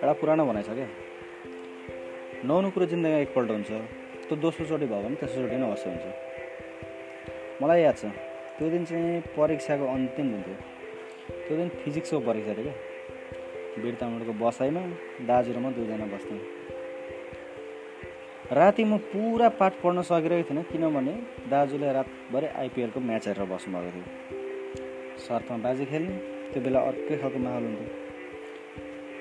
[0.00, 0.88] एउटा पुरानो भनाइ छ क्या
[2.48, 3.70] नौनु कुरो जिन्दगीमा एकपल्ट हुन्छ।
[4.26, 6.04] त्यो दोस्रोचोटि भयो भने तेस्रोचोटि नै अवश्य हुन्छ।
[7.60, 8.04] मलाई याद छ
[8.56, 10.56] त्यो दिन चाहिँ परीक्षाको अन्तिम दिन थियो।
[11.44, 12.76] त्यो दिन फिजिक्सको परीक्षा थियो क्या
[13.82, 13.94] वीर
[14.40, 14.82] बसाइमा
[15.52, 16.40] र म दुईजना बस्थ्यौँ।
[18.56, 21.14] राति म पुरा पाठ पढ्न सकिरहेको थिइनँ किनभने
[21.52, 24.06] दाजुले रातभरि आइपिएलको म्याच हेरेर बस्नुभएको थियो।
[25.28, 26.14] सर्तमा बाजी खेल्ने
[26.50, 27.99] त्यो बेला अर्कै खालको माहौल हुन्थ्यो।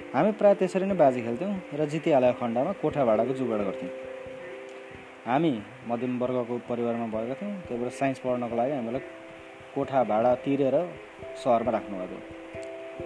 [0.10, 3.92] हामी प्रायः त्यसरी नै बाजी खेल्थ्यौँ र जितिहालेको खण्डमा कोठा भाडाको जुगाड गर्थ्यौँ।
[5.26, 5.52] हामी
[5.90, 9.02] मध्यम वर्गको परिवारमा भएका थियौँ त्यही भएर साइन्स पढ्नको लागि हामीलाई
[9.76, 10.76] कोठा भाडा तिरेर
[11.44, 12.18] सहरमा राख्नुभएको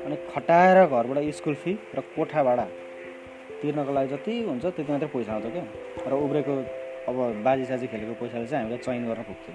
[0.06, 2.66] अनि खटाएर घरबाट स्कुल फी र कोठा भाडा
[3.60, 5.66] तिर्नको लागि जति हुन्छ त्यति मात्रै पैसा आउँछ क्या।
[6.08, 6.54] र उब्रेको
[7.10, 9.54] अब बाजी साजी खेलेको पैसाले चाहिँ हामीलाई चयन गर्न पुग्थ्यो।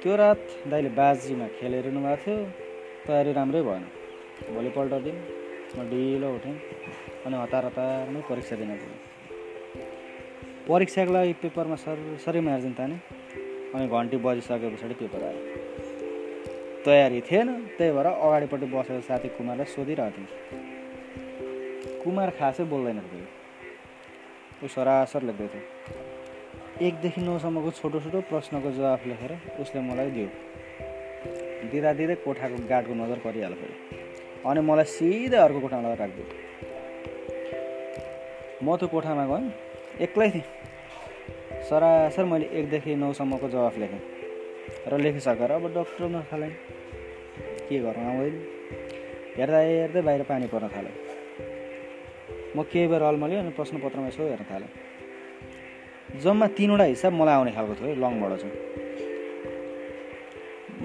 [0.00, 0.42] त्यो रात
[0.72, 2.38] दाइले बाजीमा खेलिरहनु भएको थियो
[3.06, 3.84] तयारी राम्रै भएन।
[4.36, 5.16] भोलिपल्ट दिन
[5.76, 6.56] म ढिलो उठेँ
[7.26, 9.00] अनि हतार हतारमै परीक्षा दिन पुगेँ
[10.68, 12.96] परीक्षाको लागि पेपरमा सर सरी मार्जिन ताने
[13.74, 15.40] अनि घन्टी बजिसके पछाडि पेपर आयो।
[16.84, 20.30] तयारी थिएन त्यही भएर अगाडिपट्टि बसेको साथी कुमारलाई सोधिरहेको थिएँ।
[22.02, 23.26] कुमार खासै बोल्दैन थियो
[24.62, 25.64] ऊ सरासर लेख्दै थियो।
[26.86, 30.28] एकदेखि नौसम्मको छोटो छोटो प्रश्नको जवाफ लेखेर उसले मलाई दियो।
[31.70, 34.05] दिँदा दिँदै कोठाको गाडको नजर परिहाल्यो।
[34.46, 36.26] अनि मलाई सिधै अर्को कोठामा लगेर राखिदियो।
[38.62, 39.50] म त्यो कोठामा गएँ।
[40.00, 40.46] एक्लै थिएँ।
[41.68, 44.02] सरासर मैले एकदेखि नौसम्मको जवाफ लेखेँ।
[44.88, 46.52] र लेखिसकेर अब डक्टर हुन थालेँ।
[47.68, 48.34] के गरौँ आउँदैन
[49.36, 50.94] हेर्दा हेर्दै बाहिर पानी पर्न थाल्यो।
[52.56, 54.70] म केही बेर अल्मल्यो अनि प्रश्नपत्रमा यसो हेर्न थालेँ।
[56.22, 58.54] जम्मा तिनवटा हिसाब मलाई आउने खालको थियो लङबाट चाहिँ।
[60.82, 60.84] म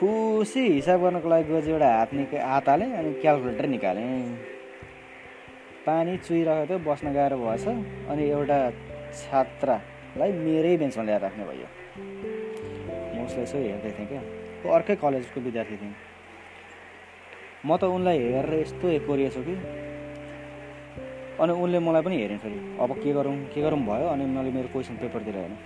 [0.00, 4.32] खुसी हिसाब गर्नको लागि गएपछि एउटा हात निका हात हालेँ अनि क्यालकुलेटर निकालेँ।
[5.86, 7.64] पानी चुइरहेको थियो बस्न गाह्रो भएछ।
[8.08, 8.58] अनि एउटा
[9.20, 11.68] छात्रालाई मेरै बेन्चमा ल्याएर राख्ने भयो।
[13.12, 14.22] म उसलाई यसो हेर्दै थिएँ क्या।
[14.76, 15.94] अर्कै कलेजको विद्यार्थी थिएँ।
[17.68, 19.54] म त उनलाई हेरेर यस्तो एकोरिएछु कि।
[21.44, 24.68] अनि उनले मलाई पनि हेरेँ फेरि। अब के गरौँ के गरौँ भयो अनि मैले मेरो
[24.72, 25.60] क्वेसन पेपरतिर हेरेँ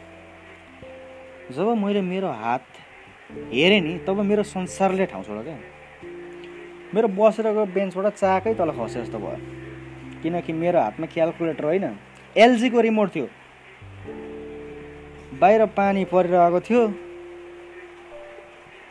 [1.54, 2.82] जब मैले मेरो हात
[3.30, 5.58] हेरेँ नि तब मेरो संसारले ठाउँ छोड्यो क्या।
[6.94, 9.38] मेरो बसेरको बेन्चबाट चाकै तल खसे जस्तो भयो।
[10.22, 11.84] किनकि मेरो हातमा क्यालकुलेटर होइन।
[12.36, 13.28] एलजीको रिमोट थियो।
[15.40, 16.82] बाहिर पानी परिरहेको थियो।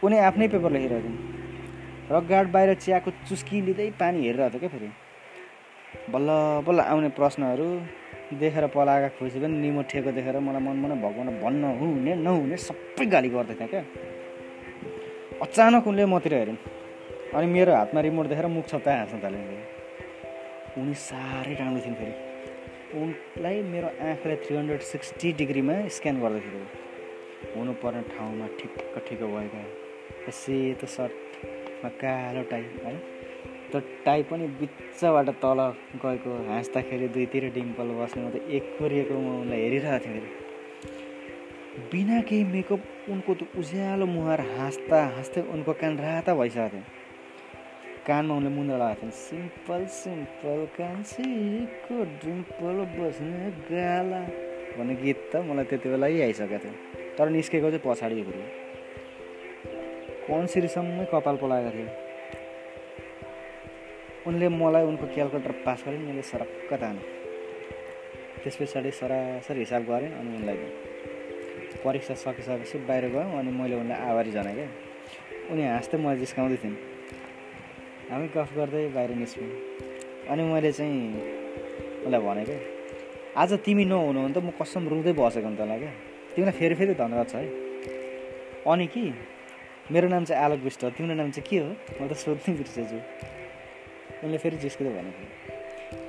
[0.03, 1.15] उनी आफ्नै पेपर लेखिरहेको थियो
[2.11, 4.89] र गार्ड बाहिर चियाको चुस्की लिँदै पानी हेरिरहेको थियो क्या फेरि।
[6.11, 6.29] बल्ल
[6.67, 7.67] बल्ल आउने प्रश्नहरू
[8.41, 13.29] देखेर पलाएका खुसी पनि निमोठिएको देखेर मलाई मन मनै भगवान् भन्न हुने नहुने सबै गाली
[13.29, 13.83] गर्दै थिएँ क्या।
[15.41, 16.57] अचानक उनले मतिर हेरिन्।
[17.35, 19.39] अनि मेरो हातमा रिमोट देखेर मुख छप्ता हाँस्न थाले
[20.77, 22.13] उनी साह्रै राम्रो थिइन् फेरि।
[23.01, 26.61] उनलाई मेरो आँखाले थ्री हन्ड्रेड सिक्सटी डिग्रीमा स्क्यान गर्दाखेरि
[27.55, 32.93] हुनुपर्ने ठाउँमा ठिक्क ठिक्क भएका सेतो सर्टमा कालो टाई है?
[33.71, 35.59] त्यो टाई पनि बिचबाट तल
[36.03, 40.52] गएको हाँस्दाखेरि दुईतिर डिम्पल बस्ने त एक कोरिएको म उनलाई हेरिरहेको थिएँ फेरि।
[41.73, 46.83] बिना केही मेकअप उनको त्यो उज्यालो मुहार हाँस्दा हाँस्दै उनको कान राता भइसकेको थियो।
[48.07, 54.21] कानमा उनले मुन्द्रा लगाएको थियो सिम्पल सिम्पल कान्छीको डिम्पल बस्ने गाला
[54.77, 56.73] भन्ने गीत त मलाई त्यति बेला आइसकेको थियो।
[57.17, 58.45] तर निस्केको चाहिँ पछाडि फेरि
[60.29, 61.89] कन्सिरीसम्मै कपाल पलाएको थियो?
[64.27, 67.01] उनले मलाई उनको क्यालकुलेटर पास गरेँ मैले सरक्क ताने।
[68.43, 70.91] त्यस पछाडि सरासर हिसाब गरेँ अनि उनलाई
[71.83, 74.69] परीक्षा सकिसकेपछि बाहिर गयौँ अनि मैले उनलाई आभारी जनाएँ क्या।
[75.51, 76.77] उनी हाँस्दै मलाई जिस्काउँदै थिइन्
[78.11, 79.49] हामी गफ गर्दै बाहिर निस्क्यौँ
[80.31, 80.99] अनि मैले चाहिँ
[82.05, 82.59] उसलाई भनेँ क्या
[83.41, 85.91] आज तिमी नहुनु भने त म कसम रुँदै बसेको नि तँलाई क्या।
[86.35, 87.47] तिमीलाई फेरि फेरि धन्यवाद छ है।
[88.63, 89.03] अनि कि
[89.91, 91.69] मेरो नाम चाहिँ आलोक विष्ट तिम्रो नाम चाहिँ के हो?
[91.99, 92.99] म त सोध्नै बिर्सेछु।
[94.23, 95.42] उनले फेरि जिस्किँदै भनेको।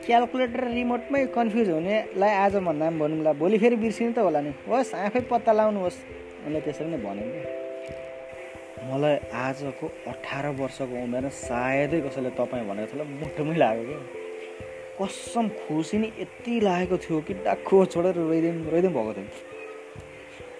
[0.06, 4.94] क्यालकुलेटर रिमोटमै कन्फ्युज हुनेलाई आज भन्दा पनि भनौँला। भोलि फेरि बिर्सिनु त होला नि। होस्
[4.94, 5.98] आफै पत्ता लगाउनुहोस्
[6.46, 7.24] उनले त्यसरी नै भने
[8.88, 14.00] मलाई आजको अठार वर्षको उमेर सायदै कसैले तपाईँ भनेको थियो मुटुमै लाग्यो क्या।
[14.98, 19.28] कसम खुसी नि यति लागेको थियो कि डाक्खो छोडेर रोइदिउँ रोइदिउँ भएको थियो।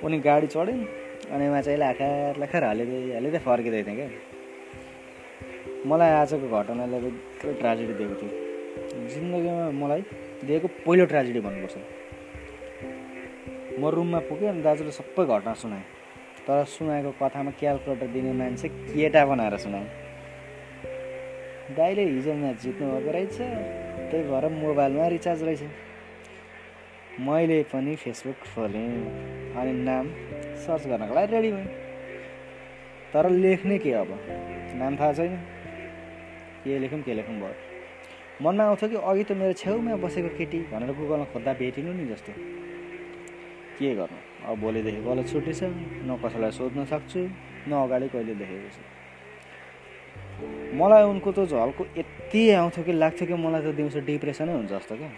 [0.05, 0.75] उनी गाडी चढ्यो
[1.33, 4.09] अनि उहाँ चाहिँ लाखार लाखार हालिँदै हालिँदै फर्किँदै थिएँ क्या।
[5.89, 8.44] मलाई आजको घटनाले एकदमै ट्राजेडी दिएको थियो।
[9.15, 10.03] जिन्दगीमा मलाई
[10.45, 11.77] दिएको पहिलो ट्राजेडी भन्नुपर्छ।
[13.79, 15.83] म रुममा पुगेँ अनि दाजुले सबै घटना सुनाएँ।
[16.47, 19.87] तर सुनाएको कथामा क्यालकुलेटर दिने मान्छे केटा बनाएर सुनाएँ।
[21.77, 23.37] दाइले हिजो म्याच जित्नु भएको रहेछ
[24.11, 25.63] त्यही भएर मोबाइलमा रिचार्ज रहेछ।
[27.21, 28.89] मैले पनि फेसबुक खोलेँ
[29.57, 30.05] अनि नाम
[30.67, 31.67] सर्च गर्नको लागि रेडी भएँ।
[33.13, 34.09] तर लेख्ने के अब?
[34.75, 35.37] नाम थाहा छैन।
[36.65, 37.74] के लेखौँ के लेखौँ भयो?
[38.43, 42.33] मनमा आउँछ कि अघि त मेरो छेउमा बसेको केटी भनेर गुगलमा खोज्दा भेटिनु नि जस्तो।
[43.79, 44.19] के गर्नु?
[44.51, 45.71] अब भोलिदेखि गलत छुट्टी छ
[46.07, 47.21] न कसैलाई सोध्न सक्छु
[47.69, 48.83] न अगाडि कहिले देखेको छु।
[50.75, 54.95] मलाई उनको त झल्को यति आउँथ्यो कि लाग्थ्यो कि मलाई त दिउँसो डिप्रेसनै हुन्छ जस्तो
[54.99, 55.11] क्या।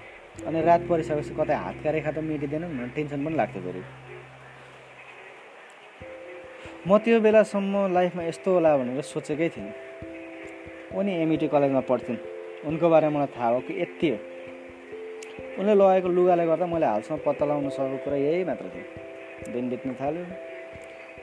[0.46, 3.82] अनि रात परिसकेपछि कतै हातका रेखा त मेटिँदैन भनेर टेन्सन पनि लाग्थ्यो फेरि।
[6.88, 9.72] म त्यो बेलासम्म लाइफमा यस्तो होला भनेर सोचेकै थिएँ।
[10.92, 12.35] उनी एमइटी कलेजमा पढ्थिन्।
[12.66, 14.18] उनको बारेमा मलाई थाहा हो कि यति हो।
[15.58, 19.94] उनले लगाएको लुगाले गर्दा मैले हालसम्म पत्ता लगाउन सकेको कुरा यही मात्र थियो। दिन बित्न
[20.00, 20.24] थाल्यो।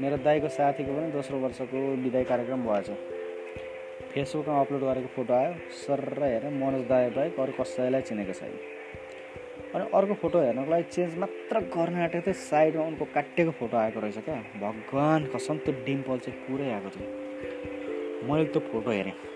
[0.01, 2.89] मेरो दाईको साथीको पनि दोस्रो वर्षको विदाय कार्यक्रम भएछ।
[4.13, 8.53] फेसबुकमा अपलोड गरेको फोटो आयो। सर र हेरेँ मनोज दाई बाहेक अरू कसैलाई चिनेको छैन।
[9.75, 13.99] अनि अर्को फोटो हेर्नको लागि चेन्ज मात्र गर्न आँटेको थिएँ। साइडमा उनको काटिएको फोटो आएको
[13.99, 17.07] रहेछ क्या। भगवान् कसम त्यो डिम्पल चाहिँ पुरै आएको थियो।
[18.31, 19.32] मैले त्यो फोटो हेरेँ।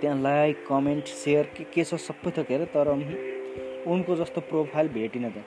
[0.00, 2.88] त्यहाँ लाइक कमेन्ट सेयर के के छ सबै थोक हेरेँ तर
[3.86, 5.44] उनको जस्तो प्रोफाइल भेटिनँ त।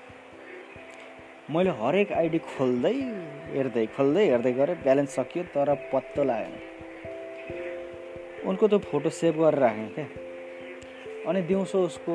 [1.51, 2.93] मैले हरेक आइडी खोल्दै
[3.53, 6.53] हेर्दै खोल्दै हेर्दै गरेँ ब्यालेन्स सकियो तर पत्तो लागेन।
[8.49, 10.07] उनको त्यो फोटो सेभ गरेर राखेँ क्या
[11.29, 12.13] अनि दिउँसो उसको